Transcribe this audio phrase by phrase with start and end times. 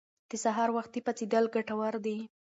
[0.29, 2.17] د سهار وختي پاڅیدل ګټور دي.